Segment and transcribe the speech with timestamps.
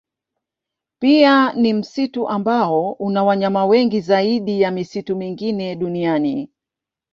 [1.01, 6.49] Pia ni msitu ambao una wanyama wengi zaidi ya misitu mingine duniani.